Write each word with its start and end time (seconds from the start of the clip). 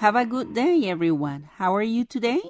Have 0.00 0.16
a 0.16 0.24
good 0.24 0.54
day, 0.54 0.88
everyone. 0.88 1.50
How 1.56 1.76
are 1.76 1.82
you 1.82 2.06
today? 2.06 2.40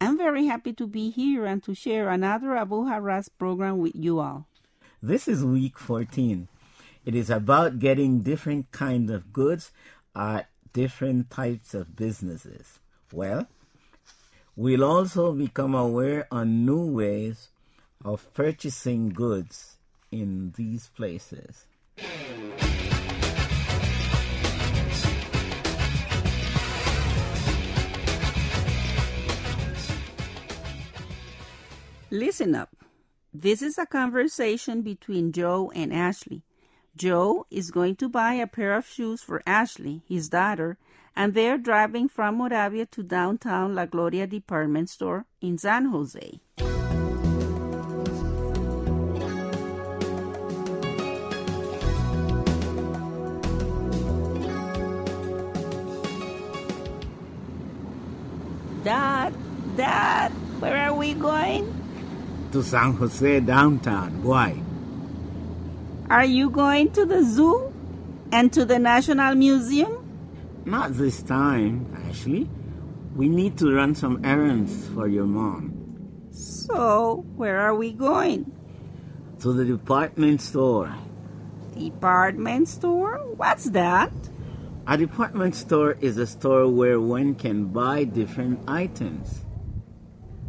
I'm 0.00 0.16
very 0.16 0.46
happy 0.46 0.72
to 0.74 0.86
be 0.86 1.10
here 1.10 1.44
and 1.44 1.60
to 1.64 1.74
share 1.74 2.08
another 2.08 2.56
Abu 2.56 2.86
Haras 2.86 3.28
program 3.28 3.78
with 3.78 3.96
you 3.96 4.20
all. 4.20 4.46
This 5.02 5.26
is 5.26 5.44
week 5.44 5.80
14. 5.80 6.46
It 7.04 7.16
is 7.16 7.28
about 7.28 7.80
getting 7.80 8.20
different 8.20 8.70
kinds 8.70 9.10
of 9.10 9.32
goods 9.32 9.72
at 10.14 10.46
different 10.72 11.28
types 11.28 11.74
of 11.74 11.96
businesses. 11.96 12.78
Well, 13.12 13.48
we'll 14.54 14.84
also 14.84 15.32
become 15.32 15.74
aware 15.74 16.28
on 16.30 16.64
new 16.64 16.86
ways 16.86 17.48
of 18.04 18.32
purchasing 18.32 19.08
goods 19.08 19.76
in 20.12 20.52
these 20.56 20.86
places. 20.94 21.66
Listen 32.12 32.54
up. 32.54 32.76
This 33.32 33.62
is 33.62 33.78
a 33.78 33.86
conversation 33.86 34.82
between 34.82 35.32
Joe 35.32 35.72
and 35.74 35.94
Ashley. 35.94 36.42
Joe 36.94 37.46
is 37.50 37.70
going 37.70 37.96
to 37.96 38.08
buy 38.10 38.34
a 38.34 38.46
pair 38.46 38.76
of 38.76 38.86
shoes 38.86 39.22
for 39.22 39.42
Ashley, 39.46 40.02
his 40.06 40.28
daughter, 40.28 40.76
and 41.16 41.32
they're 41.32 41.56
driving 41.56 42.10
from 42.10 42.36
Moravia 42.36 42.84
to 42.84 43.02
downtown 43.02 43.74
La 43.74 43.86
Gloria 43.86 44.26
department 44.26 44.90
store 44.90 45.24
in 45.40 45.56
San 45.56 45.86
Jose. 45.86 46.38
Dad, 58.84 59.32
Dad, 59.78 60.30
where 60.60 60.76
are 60.76 60.94
we 60.94 61.14
going? 61.14 61.81
To 62.52 62.62
San 62.62 62.92
Jose 62.94 63.40
downtown. 63.40 64.22
Why? 64.22 64.60
Are 66.10 66.24
you 66.26 66.50
going 66.50 66.90
to 66.92 67.06
the 67.06 67.24
zoo 67.24 67.72
and 68.30 68.52
to 68.52 68.66
the 68.66 68.78
National 68.78 69.34
Museum? 69.34 70.04
Not 70.66 70.92
this 70.92 71.22
time, 71.22 71.88
Ashley. 72.06 72.50
We 73.16 73.30
need 73.30 73.56
to 73.56 73.74
run 73.74 73.94
some 73.94 74.22
errands 74.22 74.86
for 74.88 75.08
your 75.08 75.24
mom. 75.24 76.28
So, 76.30 77.24
where 77.36 77.58
are 77.58 77.74
we 77.74 77.92
going? 77.92 78.52
To 79.40 79.54
the 79.54 79.64
department 79.64 80.42
store. 80.42 80.94
Department 81.74 82.68
store? 82.68 83.16
What's 83.36 83.70
that? 83.70 84.12
A 84.86 84.98
department 84.98 85.54
store 85.54 85.96
is 86.00 86.18
a 86.18 86.26
store 86.26 86.68
where 86.68 87.00
one 87.00 87.34
can 87.34 87.66
buy 87.66 88.04
different 88.04 88.60
items. 88.68 89.40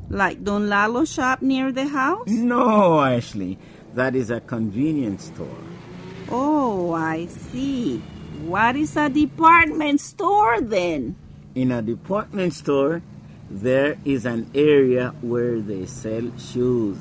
Like 0.10 0.44
Don 0.44 0.70
Lalo 0.70 1.06
shop 1.06 1.42
near 1.42 1.72
the 1.72 1.88
house? 1.88 2.28
No, 2.28 3.02
Ashley. 3.02 3.58
That 3.94 4.16
is 4.16 4.30
a 4.32 4.40
convenience 4.42 5.26
store. 5.26 5.48
Oh, 6.30 6.94
I 6.94 7.28
see. 7.28 8.00
What 8.46 8.76
is 8.76 8.98
a 8.98 9.10
department 9.10 10.02
store 10.02 10.62
then? 10.62 11.16
In 11.56 11.72
a 11.72 11.82
department 11.82 12.54
store, 12.54 13.02
there 13.50 13.98
is 14.04 14.26
an 14.26 14.50
area 14.56 15.14
where 15.22 15.62
they 15.62 15.86
sell 15.86 16.32
shoes, 16.38 16.98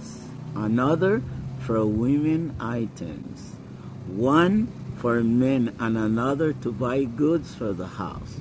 another 0.55 1.23
for 1.61 1.87
women 1.87 2.55
items, 2.61 3.57
one 4.07 4.69
for 4.99 5.23
men, 5.23 5.75
and 5.81 5.97
another 5.97 6.53
to 6.53 6.71
buy 6.71 7.05
goods 7.05 7.55
for 7.55 7.73
the 7.73 7.87
house. 7.87 8.37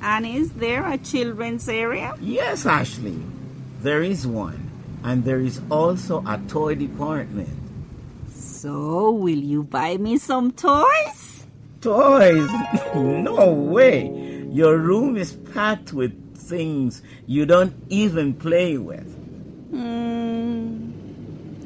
And 0.00 0.26
is 0.26 0.52
there 0.52 0.86
a 0.86 0.96
children's 0.98 1.68
area? 1.68 2.14
Yes, 2.20 2.64
Ashley, 2.66 3.20
there 3.82 4.02
is 4.02 4.26
one. 4.26 4.70
And 5.04 5.24
there 5.24 5.40
is 5.40 5.60
also 5.70 6.22
a 6.26 6.38
toy 6.46 6.76
department. 6.76 7.50
So, 8.30 9.10
will 9.10 9.38
you 9.38 9.64
buy 9.64 9.96
me 9.96 10.16
some 10.18 10.52
toys? 10.52 11.46
Toys? 11.80 12.48
no 12.94 13.52
way. 13.52 14.06
Your 14.52 14.78
room 14.78 15.16
is 15.16 15.32
packed 15.52 15.92
with 15.92 16.14
things 16.36 17.02
you 17.26 17.44
don't 17.46 17.74
even 17.88 18.34
play 18.34 18.78
with. 18.78 19.08
Hmm. 19.70 20.92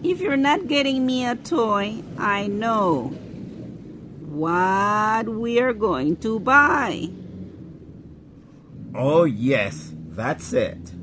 If 0.03 0.21
you're 0.21 0.39
not 0.39 0.69
getting 0.69 1.05
me 1.05 1.27
a 1.27 1.37
toy, 1.37 2.03
I 2.17 2.47
know 2.47 3.09
what 4.31 5.29
we're 5.29 5.75
going 5.75 6.17
to 6.19 6.41
buy. 6.41 7.11
Oh, 8.95 9.25
yes, 9.25 9.93
that's 10.09 10.55
it. 10.55 10.96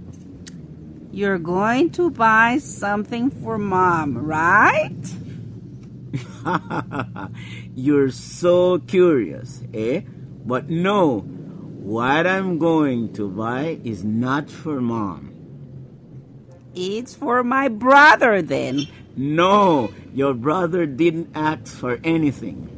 You're 1.13 1.37
going 1.37 1.91
to 1.91 2.09
buy 2.09 2.57
something 2.57 3.29
for 3.29 3.59
mom, 3.59 4.17
right? 4.17 4.89
You're 7.75 8.09
so 8.09 8.79
curious, 8.79 9.61
eh? 9.75 10.01
But 10.43 10.71
no, 10.71 11.19
what 11.19 12.25
I'm 12.25 12.57
going 12.57 13.13
to 13.13 13.29
buy 13.29 13.77
is 13.83 14.03
not 14.03 14.49
for 14.49 14.81
mom. 14.81 15.29
It's 16.73 17.13
for 17.13 17.43
my 17.43 17.67
brother 17.67 18.41
then. 18.41 18.87
No, 19.15 19.93
your 20.15 20.33
brother 20.33 20.87
didn't 20.87 21.29
ask 21.35 21.67
for 21.77 21.99
anything. 22.03 22.73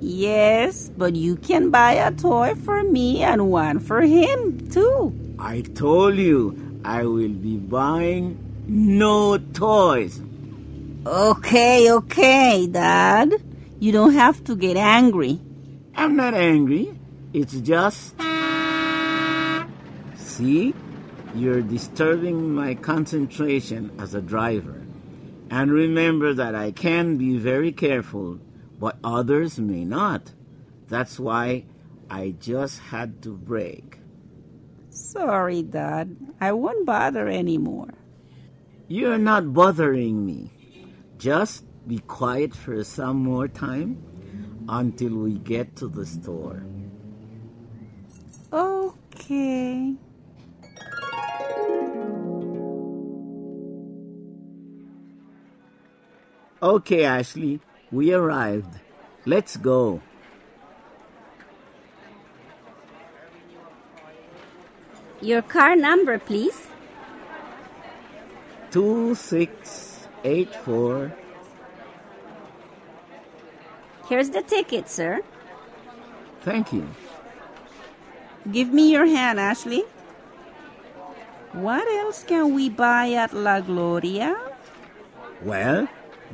Yes, 0.00 0.90
but 0.98 1.14
you 1.14 1.36
can 1.36 1.70
buy 1.70 1.92
a 1.92 2.10
toy 2.10 2.56
for 2.56 2.82
me 2.82 3.22
and 3.22 3.52
one 3.52 3.78
for 3.78 4.00
him, 4.00 4.68
too. 4.68 5.14
I 5.38 5.60
told 5.60 6.16
you 6.16 6.67
I 6.84 7.04
will 7.04 7.28
be 7.28 7.56
buying 7.56 8.38
no 8.66 9.38
toys. 9.38 10.20
Okay, 11.06 11.90
okay, 11.90 12.66
Dad. 12.66 13.34
You 13.80 13.92
don't 13.92 14.14
have 14.14 14.42
to 14.44 14.56
get 14.56 14.76
angry. 14.76 15.40
I'm 15.94 16.16
not 16.16 16.34
angry. 16.34 16.98
It's 17.32 17.60
just. 17.60 18.14
See? 20.16 20.74
You're 21.34 21.62
disturbing 21.62 22.54
my 22.54 22.74
concentration 22.74 23.92
as 23.98 24.14
a 24.14 24.20
driver. 24.20 24.82
And 25.50 25.70
remember 25.70 26.34
that 26.34 26.54
I 26.54 26.72
can 26.72 27.16
be 27.16 27.38
very 27.38 27.72
careful, 27.72 28.38
but 28.78 28.98
others 29.04 29.58
may 29.58 29.84
not. 29.84 30.32
That's 30.88 31.18
why 31.18 31.64
I 32.10 32.34
just 32.38 32.80
had 32.80 33.22
to 33.22 33.30
brake. 33.30 33.98
Sorry, 34.98 35.62
Dad. 35.62 36.16
I 36.40 36.50
won't 36.50 36.84
bother 36.84 37.28
anymore. 37.28 37.94
You're 38.88 39.16
not 39.16 39.54
bothering 39.54 40.26
me. 40.26 40.50
Just 41.18 41.62
be 41.86 42.00
quiet 42.00 42.52
for 42.52 42.82
some 42.82 43.16
more 43.22 43.46
time 43.46 44.02
until 44.68 45.14
we 45.14 45.38
get 45.38 45.76
to 45.76 45.86
the 45.86 46.04
store. 46.04 46.66
Okay. 48.52 49.94
Okay, 56.60 57.04
Ashley, 57.04 57.60
we 57.92 58.12
arrived. 58.12 58.74
Let's 59.24 59.56
go. 59.56 60.02
Your 65.20 65.42
car 65.42 65.74
number, 65.74 66.16
please. 66.18 66.68
2684. 68.70 71.12
Here's 74.08 74.30
the 74.30 74.42
ticket, 74.42 74.88
sir. 74.88 75.22
Thank 76.42 76.72
you. 76.72 76.86
Give 78.52 78.72
me 78.72 78.90
your 78.90 79.06
hand, 79.06 79.40
Ashley. 79.40 79.82
What 81.52 81.86
else 81.88 82.22
can 82.24 82.54
we 82.54 82.70
buy 82.70 83.12
at 83.12 83.34
La 83.34 83.60
Gloria? 83.60 84.36
Well, 85.42 85.88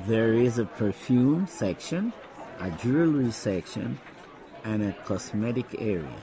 there 0.07 0.35
is 0.35 0.59
a 0.59 0.67
perfume 0.67 1.47
section, 1.47 2.13
a 2.61 2.71
jewelry 2.71 3.31
section, 3.31 3.99
and 4.65 4.83
a 4.83 4.93
cosmetic 5.05 5.81
area. 5.81 6.23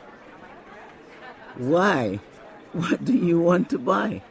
Why? 1.57 2.19
What 2.73 3.03
do 3.03 3.11
you 3.11 3.39
want 3.39 3.69
to 3.71 3.79
buy? 3.79 4.21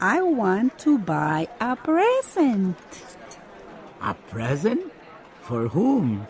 I 0.00 0.22
want 0.22 0.78
to 0.80 0.98
buy 0.98 1.46
a 1.60 1.76
present. 1.76 2.76
A 4.02 4.14
present? 4.14 4.92
For 5.42 5.68
whom? 5.68 6.26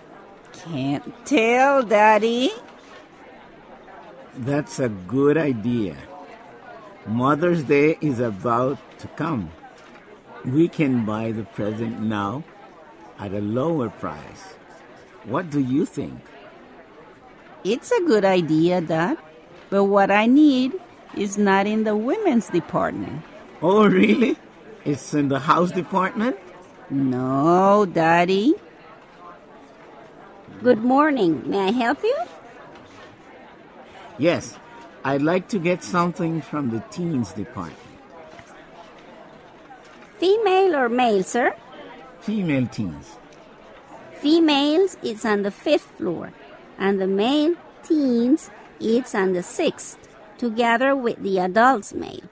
Can't 0.53 1.05
tell, 1.25 1.83
Daddy. 1.83 2.53
That's 4.37 4.79
a 4.79 4.89
good 4.89 5.39
idea. 5.39 5.97
Mother's 7.07 7.63
Day 7.63 7.97
is 8.01 8.21
about 8.21 8.79
to 8.99 9.09
come. 9.09 9.51
We 10.45 10.69
can 10.69 11.07
buy 11.07 11.33
the 11.33 11.45
present 11.45 12.01
now 12.01 12.45
at 13.19 13.33
a 13.33 13.41
lower 13.41 13.89
price. 13.89 14.55
What 15.25 15.51
do 15.51 15.61
you 15.61 15.87
think? 15.87 16.21
It's 17.65 17.91
a 17.91 18.05
good 18.05 18.25
idea, 18.25 18.81
Dad. 18.83 19.17
But 19.71 19.85
what 19.85 20.11
I 20.11 20.27
need 20.27 20.79
is 21.17 21.39
not 21.39 21.67
in 21.67 21.85
the 21.85 21.97
women's 21.97 22.49
department. 22.49 23.23
Oh, 23.63 23.87
really? 23.87 24.37
It's 24.85 25.15
in 25.15 25.29
the 25.29 25.39
house 25.39 25.71
department? 25.73 26.37
No, 26.91 27.87
Daddy. 27.87 28.55
Good 30.63 30.83
morning. 30.83 31.43
May 31.49 31.69
I 31.69 31.71
help 31.71 32.03
you? 32.03 32.17
Yes, 34.19 34.59
I'd 35.05 35.23
like 35.23 35.49
to 35.49 35.59
get 35.59 35.85
something 35.85 36.41
from 36.41 36.71
the 36.71 36.81
teens 36.91 37.33
department. 37.33 37.79
Female 40.19 40.75
or 40.75 40.89
male, 40.89 41.23
sir? 41.23 41.55
Female 42.21 42.67
teens. 42.67 43.17
Females, 44.15 44.97
it's 45.03 45.25
on 45.25 45.43
the 45.43 45.51
fifth 45.53 45.93
floor, 45.97 46.33
and 46.77 47.01
the 47.01 47.07
male 47.07 47.55
teens, 47.85 48.51
it's 48.81 49.15
on 49.15 49.33
the 49.33 49.45
sixth, 49.45 49.97
together 50.39 50.97
with 50.97 51.23
the 51.23 51.39
adults' 51.39 51.93
male. 51.93 52.23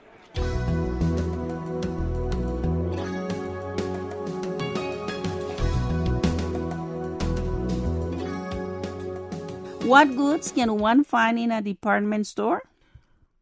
What 9.87 10.17
goods 10.17 10.51
can 10.51 10.79
one 10.79 11.03
find 11.03 11.39
in 11.39 11.51
a 11.51 11.61
department 11.61 12.27
store? 12.27 12.63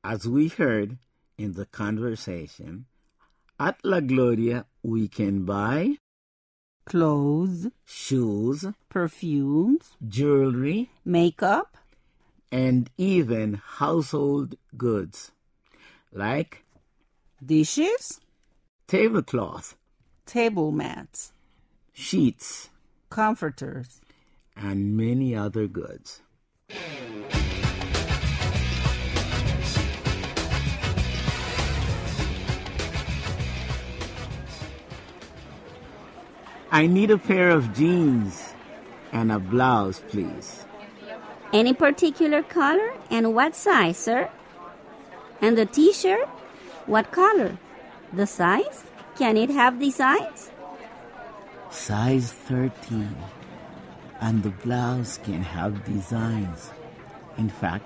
As 0.04 0.28
we 0.28 0.50
heard 0.50 0.98
in 1.38 1.54
the 1.54 1.66
conversation, 1.66 2.86
at 3.60 3.78
La 3.84 4.00
Gloria 4.00 4.66
we 4.84 5.08
can 5.08 5.46
buy 5.46 5.98
Clothes, 6.86 7.70
shoes, 7.84 8.64
perfumes, 8.90 9.98
jewelry, 10.08 10.92
makeup, 11.04 11.78
and 12.52 12.90
even 12.98 13.56
household 13.56 14.56
goods 14.78 15.32
like 16.12 16.64
dishes, 17.46 18.20
tablecloth, 18.88 19.76
table 20.26 20.72
mats, 20.72 21.34
sheets, 21.94 22.70
comforters. 23.10 24.02
and 24.56 24.96
many 24.96 25.36
other 25.36 25.68
goods. 25.68 26.22
I 36.72 36.88
need 36.88 37.12
a 37.12 37.18
pair 37.18 37.52
of 37.52 37.74
jeans 37.74 38.54
and 39.12 39.32
a 39.32 39.40
blouse, 39.40 40.02
please. 40.10 40.66
Any 41.54 41.74
particular 41.74 42.44
color 42.44 42.94
and 43.10 43.34
what 43.34 43.56
size, 43.56 43.98
sir? 43.98 44.30
And 45.42 45.58
the 45.58 45.66
t 45.66 45.94
shirt? 45.94 46.28
What 46.86 47.12
color? 47.12 47.58
The 48.14 48.28
size? 48.28 48.84
Can 49.18 49.38
it 49.38 49.50
have 49.50 49.80
designs? 49.80 50.52
Size 51.70 52.32
13. 52.32 53.16
And 54.22 54.44
the 54.44 54.50
blouse 54.50 55.20
can 55.24 55.42
have 55.44 55.84
designs. 55.86 56.72
In 57.38 57.50
fact, 57.50 57.86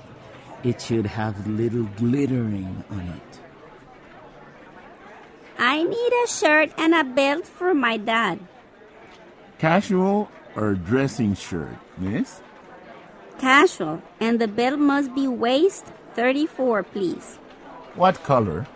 it 0.63 0.81
should 0.81 1.05
have 1.05 1.47
little 1.47 1.83
glittering 1.97 2.83
on 2.89 3.01
it. 3.01 3.39
I 5.57 5.83
need 5.83 6.13
a 6.23 6.27
shirt 6.27 6.71
and 6.77 6.93
a 6.93 7.03
belt 7.03 7.45
for 7.45 7.73
my 7.73 7.97
dad. 7.97 8.39
Casual 9.57 10.29
or 10.55 10.73
dressing 10.75 11.35
shirt, 11.35 11.75
miss? 11.97 12.41
Casual, 13.39 14.01
and 14.19 14.39
the 14.39 14.47
belt 14.47 14.79
must 14.79 15.15
be 15.15 15.27
waist 15.27 15.85
34, 16.13 16.83
please. 16.83 17.39
What 17.95 18.21
color? 18.23 18.67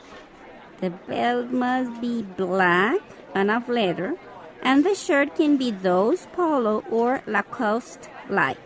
The 0.80 0.89
belt 0.89 1.51
must 1.51 2.00
be 2.01 2.24
black 2.24 3.01
and 3.36 3.51
of 3.51 3.68
leather, 3.68 4.15
and 4.62 4.86
the 4.86 4.95
shirt 4.95 5.36
can 5.36 5.57
be 5.57 5.71
those 5.71 6.27
polo 6.31 6.83
or 6.89 7.21
Lacoste 7.27 8.10
like. 8.30 8.57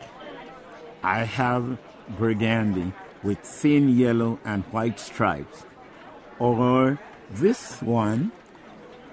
I 1.03 1.23
have 1.23 1.77
burgundy 2.17 2.93
with 3.23 3.39
thin 3.39 3.89
yellow 3.89 4.39
and 4.45 4.63
white 4.65 4.99
stripes. 4.99 5.65
Or 6.37 6.99
this 7.31 7.81
one, 7.81 8.31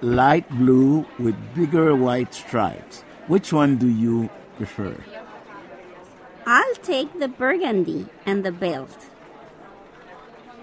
light 0.03 0.49
blue 0.51 1.07
with 1.19 1.37
bigger 1.55 1.97
white 1.97 2.35
stripes. 2.35 3.03
Which 3.27 3.53
one 3.53 3.77
do 3.77 3.89
you 3.89 4.29
prefer? 4.59 4.97
I'll 6.47 6.75
take 6.83 7.19
the 7.19 7.29
burgundy 7.29 8.07
and 8.27 8.45
the 8.45 8.53
belt. 8.53 9.07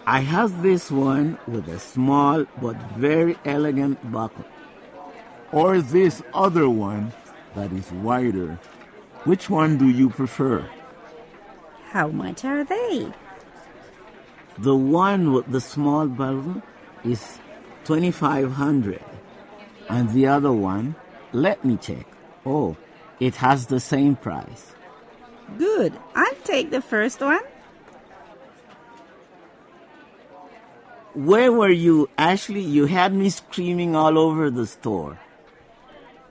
I 0.05 0.19
have 0.19 0.61
this 0.61 0.91
one 0.91 1.37
with 1.47 1.67
a 1.67 1.79
small 1.79 2.45
but 2.61 2.75
very 2.97 3.37
elegant 3.45 4.11
buckle. 4.11 4.45
Or 5.51 5.81
this 5.81 6.21
other 6.33 6.69
one 6.69 7.13
that 7.55 7.71
is 7.71 7.91
wider. 7.91 8.59
Which 9.23 9.49
one 9.49 9.77
do 9.77 9.89
you 9.89 10.09
prefer? 10.09 10.67
How 11.89 12.07
much 12.09 12.45
are 12.45 12.63
they? 12.63 13.11
The 14.57 14.75
one 14.75 15.33
with 15.33 15.51
the 15.51 15.61
small 15.61 16.07
buckle 16.07 16.61
is 17.03 17.39
2500 17.85 19.01
and 19.89 20.09
the 20.11 20.27
other 20.27 20.51
one, 20.53 20.95
let 21.33 21.65
me 21.65 21.77
check. 21.77 22.05
Oh, 22.45 22.77
it 23.19 23.35
has 23.37 23.65
the 23.65 23.79
same 23.79 24.15
price. 24.15 24.73
Good. 25.57 25.93
I'll 26.15 26.35
take 26.43 26.71
the 26.71 26.81
first 26.81 27.21
one. 27.21 27.41
Where 31.13 31.51
were 31.51 31.69
you, 31.69 32.09
Ashley? 32.17 32.61
You 32.61 32.85
had 32.85 33.13
me 33.13 33.29
screaming 33.29 33.95
all 33.95 34.17
over 34.17 34.49
the 34.49 34.65
store. 34.65 35.19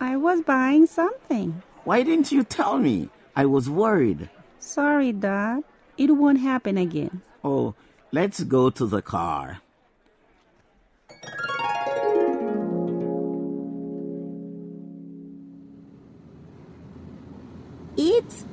I 0.00 0.16
was 0.16 0.40
buying 0.40 0.86
something. 0.86 1.62
Why 1.84 2.02
didn't 2.02 2.32
you 2.32 2.44
tell 2.44 2.78
me? 2.78 3.10
I 3.36 3.44
was 3.44 3.68
worried. 3.68 4.30
Sorry, 4.58 5.12
Dad. 5.12 5.64
It 5.98 6.12
won't 6.12 6.40
happen 6.40 6.78
again. 6.78 7.20
Oh, 7.44 7.74
let's 8.10 8.42
go 8.42 8.70
to 8.70 8.86
the 8.86 9.02
car. 9.02 9.60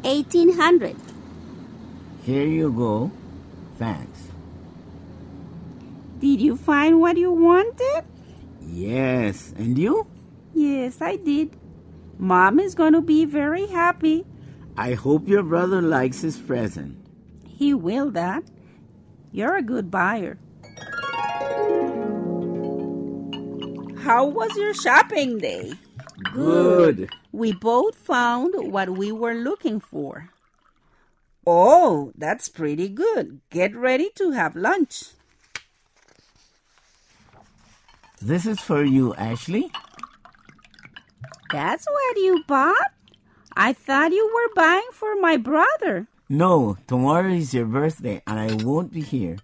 1800. 0.08 0.96
Here 2.24 2.46
you 2.46 2.72
go. 2.72 3.12
Thanks. 3.78 4.30
Did 6.20 6.42
you 6.42 6.56
find 6.56 7.00
what 7.00 7.18
you 7.18 7.32
wanted? 7.32 8.06
Yes, 8.62 9.54
and 9.58 9.78
you? 9.78 10.08
Yes, 10.54 11.02
I 11.02 11.18
did. 11.18 11.56
Mom 12.18 12.60
is 12.60 12.74
going 12.74 12.94
to 12.94 13.02
be 13.02 13.26
very 13.26 13.68
happy. 13.68 14.26
I 14.78 14.94
hope 14.94 15.28
your 15.28 15.44
brother 15.44 15.82
likes 15.82 16.22
his 16.22 16.38
present. 16.38 16.98
He 17.46 17.74
will, 17.74 18.10
Dad. 18.10 18.50
You're 19.32 19.58
a 19.58 19.62
good 19.62 19.92
buyer. 19.92 20.38
How 24.00 24.26
was 24.26 24.56
your 24.56 24.74
shopping 24.74 25.38
day? 25.38 25.74
Good. 26.24 27.10
We 27.32 27.54
both 27.54 27.96
found 27.96 28.54
what 28.72 28.90
we 28.90 29.12
were 29.12 29.36
looking 29.36 29.80
for. 29.80 30.30
Oh, 31.46 32.12
that's 32.18 32.50
pretty 32.50 32.90
good. 32.90 33.40
Get 33.50 33.76
ready 33.76 34.10
to 34.16 34.32
have 34.32 34.56
lunch. 34.56 35.06
This 38.22 38.46
is 38.46 38.60
for 38.60 38.84
you, 38.84 39.14
Ashley. 39.14 39.72
That's 41.52 41.86
what 41.88 42.18
you 42.18 42.44
bought? 42.48 42.92
I 43.56 43.74
thought 43.74 44.12
you 44.12 44.26
were 44.34 44.54
buying 44.56 44.90
for 44.92 45.16
my 45.16 45.38
brother. 45.38 46.08
No, 46.28 46.78
tomorrow 46.88 47.30
is 47.30 47.54
your 47.54 47.66
birthday 47.66 48.22
and 48.28 48.40
I 48.40 48.54
won't 48.64 48.92
be 48.92 49.02
here, 49.02 49.38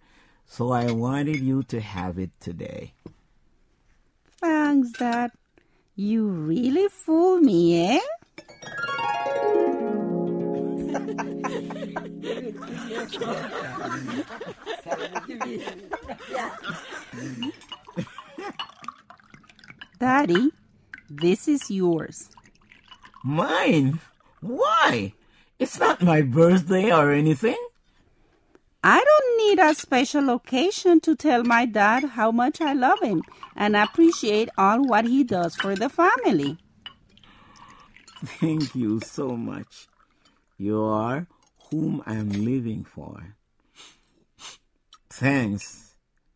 so 0.45 0.71
I 0.71 0.91
wanted 0.91 1.39
you 1.39 1.63
to 1.63 1.79
have 1.79 2.19
it 2.19 2.31
today. 2.39 2.93
Thanks, 4.41 4.91
Dad. 4.91 5.31
You 5.95 6.25
really 6.25 6.87
fool 6.89 7.37
me, 7.39 7.85
eh? 7.85 7.99
Daddy, 19.99 20.51
this 21.11 21.47
is 21.47 21.69
yours. 21.69 22.31
Mine? 23.23 23.99
Why? 24.41 25.13
It's 25.59 25.77
not 25.77 26.01
my 26.01 26.23
birthday 26.23 26.91
or 26.91 27.11
anything. 27.11 27.57
I 28.83 29.01
don't 29.01 29.37
need 29.37 29.59
a 29.59 29.73
special 29.73 30.29
occasion 30.29 30.99
to 31.01 31.15
tell 31.15 31.43
my 31.43 31.65
dad 31.65 32.03
how 32.03 32.31
much 32.31 32.59
I 32.59 32.73
love 32.73 32.99
him 33.01 33.23
and 33.55 33.77
appreciate 33.77 34.49
all 34.57 34.83
what 34.83 35.05
he 35.05 35.23
does 35.23 35.55
for 35.55 35.73
the 35.73 35.87
family. 35.87 36.57
Thank 38.25 38.75
you 38.75 38.99
so 38.99 39.37
much. 39.37 39.87
You 40.57 40.81
are 40.83 41.27
whom 41.69 42.03
I 42.05 42.15
am 42.15 42.29
living 42.29 42.83
for. 42.83 43.35
Thanks. 45.09 45.95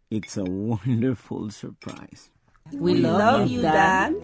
It's 0.09 0.37
a 0.37 0.45
wonderful 0.45 1.49
surprise. 1.49 2.29
We, 2.71 2.95
love, 2.95 3.49
you, 3.49 3.61
Dad. 3.61 4.15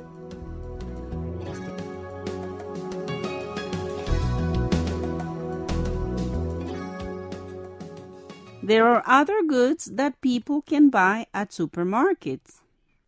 There 8.63 8.87
are 8.87 9.03
other 9.05 9.43
goods 9.43 9.91
that 9.91 10.21
people 10.21 10.61
can 10.61 10.89
buy 10.89 11.27
at 11.33 11.49
supermarkets. 11.49 12.61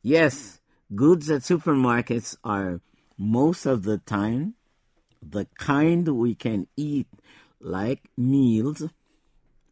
Yes, 0.04 0.60
goods 0.94 1.32
at 1.32 1.44
supermarkets 1.44 2.36
are 2.44 2.82
most 3.18 3.66
of 3.66 3.84
the 3.84 4.00
time 4.00 4.56
the 5.24 5.48
kind 5.58 6.06
we 6.10 6.36
can 6.36 6.68
eat, 6.76 7.08
like 7.62 8.04
meals, 8.18 8.84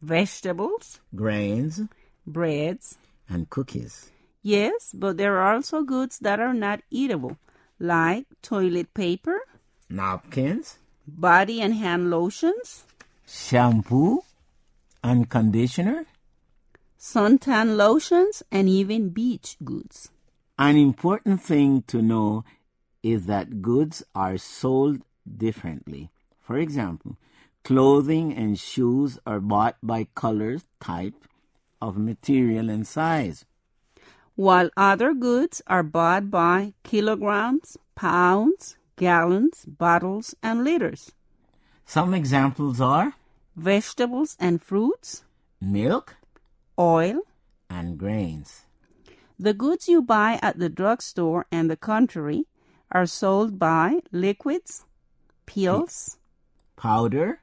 Vegetables, 0.00 1.00
grains, 1.14 1.82
breads. 2.26 2.96
and 3.28 3.48
cookies. 3.50 4.10
Yes, 4.42 4.90
but 4.94 5.16
there 5.16 5.38
are 5.38 5.54
also 5.54 5.82
goods 5.82 6.18
that 6.20 6.40
are 6.40 6.54
not 6.54 6.80
eatable, 6.90 7.36
like 7.78 8.24
toilet 8.42 8.92
paper, 8.94 9.40
Napkins, 9.88 10.78
body 11.06 11.60
and 11.60 11.74
hand 11.74 12.10
lotions, 12.10 12.84
shampoo, 13.26 14.22
and 15.04 15.28
conditioner. 15.28 16.06
suntan 16.98 17.76
lotions, 17.76 18.42
and 18.50 18.66
even 18.66 19.10
beach 19.10 19.56
goods. 19.62 20.10
An 20.58 20.76
important 20.78 21.42
thing 21.42 21.82
to 21.92 22.00
know 22.00 22.44
is 23.02 23.26
that 23.26 23.60
goods 23.60 24.02
are 24.14 24.38
sold 24.38 25.02
differently. 25.44 26.08
For 26.40 26.56
example, 26.56 27.18
clothing 27.62 28.32
and 28.32 28.58
shoes 28.58 29.18
are 29.26 29.40
bought 29.40 29.76
by 29.82 30.08
color, 30.14 30.60
type 30.80 31.28
of 31.80 31.98
material, 31.98 32.70
and 32.70 32.86
size. 32.86 33.44
while 34.36 34.68
other 34.76 35.14
goods 35.14 35.62
are 35.66 35.84
bought 35.84 36.28
by 36.30 36.74
kilograms, 36.82 37.76
pounds, 37.94 38.76
gallons, 38.96 39.64
bottles, 39.64 40.34
and 40.42 40.64
liters. 40.64 41.12
Some 41.86 42.14
examples 42.14 42.80
are 42.80 43.14
Vegetables 43.56 44.36
and 44.40 44.60
fruits, 44.60 45.22
milk 45.60 46.16
oil, 46.78 47.20
and 47.70 47.96
grains. 47.98 48.66
the 49.38 49.54
goods 49.54 49.88
you 49.88 50.02
buy 50.02 50.38
at 50.42 50.58
the 50.58 50.68
drugstore 50.68 51.46
and 51.52 51.70
the 51.70 51.76
country 51.76 52.46
are 52.90 53.06
sold 53.06 53.58
by 53.58 54.00
liquids, 54.12 54.84
pills. 55.46 56.18
powder, 56.76 57.40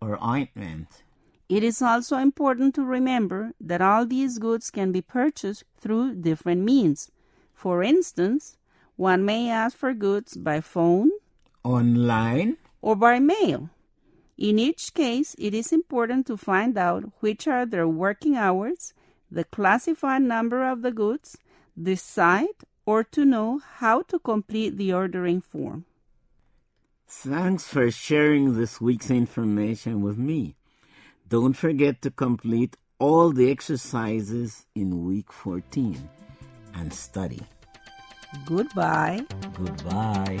or 0.00 0.18
ointment. 0.22 1.02
It 1.48 1.62
is 1.64 1.80
also 1.82 2.18
important 2.18 2.74
to 2.76 2.84
remember 2.84 3.52
that 3.60 3.80
all 3.80 4.06
these 4.06 4.38
goods 4.38 4.70
can 4.70 4.92
be 4.92 5.00
purchased 5.02 5.64
through 5.78 6.16
different 6.16 6.62
means. 6.62 7.10
For 7.54 7.82
instance, 7.82 8.56
one 8.96 9.24
may 9.24 9.48
ask 9.50 9.76
for 9.76 9.92
goods 9.94 10.36
by 10.36 10.60
phone 10.60 11.10
Online, 11.64 12.56
or 12.80 12.94
by 12.96 13.18
mail. 13.18 13.70
In 14.38 14.60
each 14.60 14.94
case, 14.94 15.34
it 15.36 15.52
is 15.52 15.72
important 15.72 16.26
to 16.28 16.36
find 16.36 16.78
out 16.78 17.10
which 17.18 17.48
are 17.48 17.66
their 17.66 17.88
working 17.88 18.36
hours, 18.36 18.94
the 19.30 19.42
classified 19.42 20.22
number 20.22 20.64
of 20.64 20.82
the 20.82 20.92
goods, 20.92 21.36
the 21.76 21.96
site, 21.96 22.62
or 22.86 23.02
to 23.02 23.24
know 23.24 23.60
how 23.78 24.02
to 24.02 24.18
complete 24.20 24.76
the 24.78 24.92
ordering 24.92 25.40
form. 25.40 25.84
thanks 27.10 27.66
for 27.66 27.90
sharing 27.90 28.56
this 28.56 28.80
week's 28.80 29.10
information 29.10 30.02
with 30.02 30.18
me. 30.18 30.54
Don't 31.28 31.54
forget 31.54 32.00
to 32.02 32.10
complete 32.10 32.76
all 32.98 33.32
the 33.32 33.50
exercises 33.50 34.66
in 34.74 35.04
week 35.04 35.32
14 35.32 36.08
and 36.74 36.92
study. 36.92 37.40
Goodbye. 38.46 39.24
Goodbye. 39.54 40.40